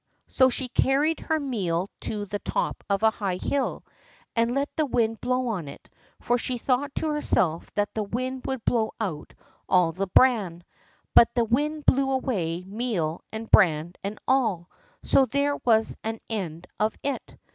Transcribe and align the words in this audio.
So 0.27 0.49
she 0.49 0.67
carried 0.67 1.19
her 1.19 1.39
meal 1.39 1.87
to 1.99 2.25
the 2.25 2.39
top 2.39 2.83
of 2.89 3.03
a 3.03 3.11
high 3.11 3.35
hill, 3.35 3.85
and 4.35 4.55
let 4.55 4.75
the 4.75 4.87
wind 4.87 5.21
blow 5.21 5.49
on 5.49 5.67
it, 5.67 5.91
for 6.19 6.39
she 6.39 6.57
thought 6.57 6.95
to 6.95 7.09
herself 7.09 7.71
that 7.75 7.93
the 7.93 8.01
wind 8.01 8.41
would 8.47 8.65
blow 8.65 8.93
out 8.99 9.35
all 9.69 9.91
the 9.91 10.07
bran. 10.07 10.63
But 11.13 11.31
the 11.35 11.45
wind 11.45 11.85
blew 11.85 12.09
away 12.09 12.63
meal 12.63 13.21
and 13.31 13.51
bran 13.51 13.93
and 14.03 14.17
all—so 14.27 15.27
there 15.27 15.57
was 15.57 15.95
an 16.03 16.19
end 16.27 16.65
of 16.79 16.95
it. 17.03 17.37